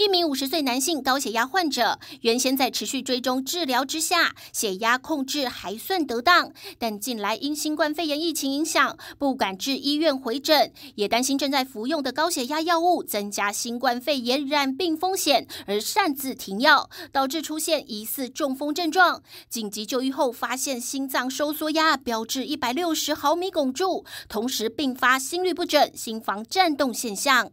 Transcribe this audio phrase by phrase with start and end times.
[0.00, 6.54] 一名五十岁男性高血压患者，原先在持续追踪治疗之下，血压控制还算得当。
[6.78, 19.22] 但近来因新冠肺炎疫情影响，不敢至医院回诊，也担心正在服用的高血压药物增加新冠肺炎染病风险，而擅自停药，导致出现疑似中风症状。
[19.50, 27.52] 紧急就医后发现心脏收缩压标至一百六十毫米汞柱，同时并发心律不整、心房颤动现象。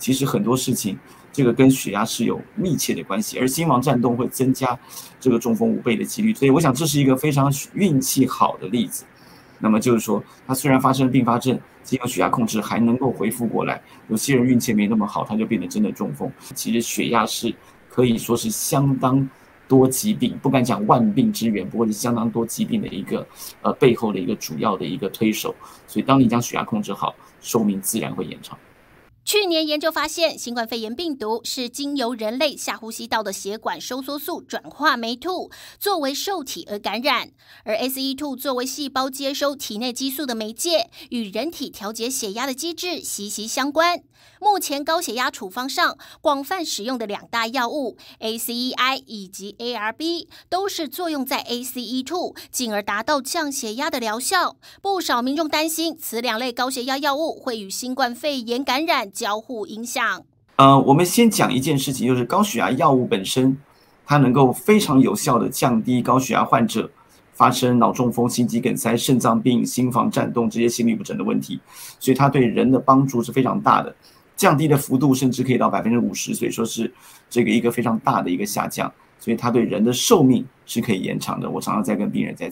[0.00, 0.98] 其实很多事情。
[1.32, 4.76] 这个跟血压是有密切的关系，而心房颤动会增加
[5.20, 9.04] 这个中风五倍的几率，所以我想这是一个非常运气好的例子。
[9.60, 13.80] 那么就是说，他虽然发生并发症，经过血压控制还能够恢复过来。
[14.08, 16.28] 有些人运气没那么好，他就变得真的中风。
[16.52, 17.54] 其实血压是
[17.88, 19.26] 可以说是相当
[19.68, 23.24] 多疾病，不敢讲万病之源，不过是相当多疾病的一个
[23.62, 25.54] 呃背后的一个主要的一个推手。
[25.86, 28.58] 所以当你将血压控制好，寿命自然会延长。
[29.22, 37.30] 去年研究发现，新冠肺炎病毒是经由人类下呼吸道的血管收缩素转化酶兔作为受体而感染，
[37.64, 44.02] 而 ACE2 作为细胞接收体内激素的媒介，与人体调节血压的机制息息相关。
[44.38, 54.56] 目前高血压处方上广泛使用的两大药物 ACEI 以及 ARB，都是作用在 ACE2，进而达到降血压的疗效。
[54.82, 59.10] 不少民众担心，此两类高血压药物会与新冠肺炎感染。
[59.20, 60.24] 交互影响。
[60.56, 63.54] 呃，我们先讲一件事情，就是高血压药物本身，
[64.06, 66.90] 它能够非常有效的降低高血压患者
[67.34, 71.60] 发生脑中风、心肌梗塞、肾脏病、心房颤动这些心律不整的问题，
[71.98, 73.94] 所以它对人的帮助是非常大的，
[74.38, 76.90] 降低的幅度甚至可以到百分之五十，所以说是
[77.28, 81.50] 这个一个非常大的一个下降，所以它对人的寿命是可以延长的。
[81.50, 82.50] 我常常在跟病人在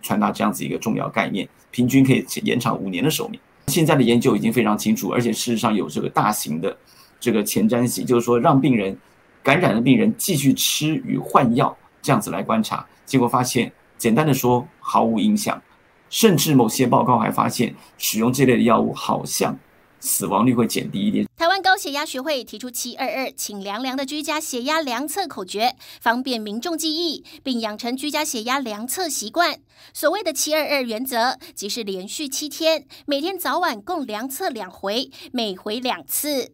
[0.00, 3.38] 传达这样子一个重要概念，平均可以延长五年的寿命。
[3.70, 6.76] 现在的研究已经非常清楚，而且事实上有这个大型的
[7.20, 8.98] 这个前瞻性，就是说让病人
[9.42, 15.62] 感染的病人继续吃与换药这样子来观察，结果发现，简单的说毫无影响，
[16.10, 19.56] 甚至某些报告还发现使用这类的药物好像。
[20.00, 21.26] 死亡率会减低一点。
[21.36, 29.60] 台湾高血压学会提出“七二二，请量量”的居家血压量测口诀，方便民众记忆，并养成居家血压量测习惯。
[29.94, 36.52] 所谓的“七二二”原则，即是连续七天，每天早晚共量测两回，每回两次。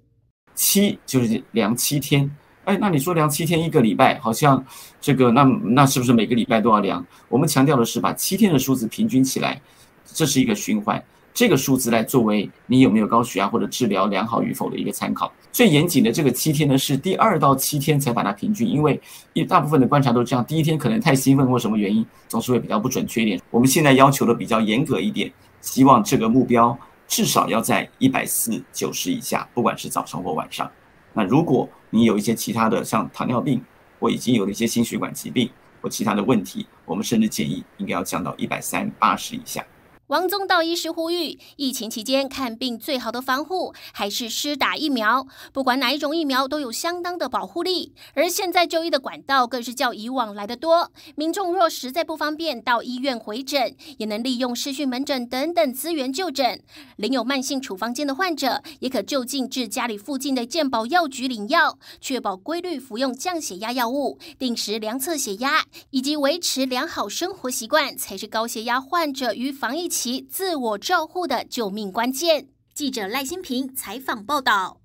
[0.54, 2.30] 七就是量七天。
[2.64, 4.64] 哎，那你说量七天一个礼拜，好像
[5.00, 7.04] 这个那那是不是每个礼拜都要量？
[7.28, 9.60] 我们强调的是把七天的数字平均起来，
[10.04, 11.00] 这是一个循环。
[11.36, 15.30] 这个数字来作为你有没有高血压或者治疗良好与否的一个参考。
[15.52, 18.98] 最严谨的这个七天呢，是第二到七天才把它平均，因为
[19.34, 23.38] 一大部分的观察都这样，第一天可能太兴奋或什么原因，总是会比较不准确一点。
[23.50, 25.30] 我们现在要求的比较严格一点，
[25.60, 26.74] 希望这个目标
[27.06, 30.70] 至少要在一百四九十以下，不管是早上或晚上。
[31.12, 33.62] 那如果你有一些其他的像糖尿病
[34.00, 35.50] 或已经有了一些心血管疾病
[35.82, 39.62] 或其他的问题，我们甚至建议应该要降到一百三八十以下。
[40.08, 45.26] 王宗道医师呼吁，疫情期间看病最好的防护还是施打疫苗。
[45.52, 47.92] 不管哪一种疫苗，都有相当的保护力。
[48.14, 50.92] 而现在就医的管道更是较以往来的多。
[51.16, 56.62] 民众若实在不方便到医院回诊，也能利用视讯门诊等等资源就诊。
[56.94, 69.90] 领有慢性处方间的患者，也可就近至家里附近的健保药局领药，确保规律服用降血压药物，定时量测血压，以及维持良好生活习惯，才是高血压患者与防疫。
[69.98, 72.48] 其自我照护的救命关键。
[72.74, 74.82] 记者赖新平采访报道。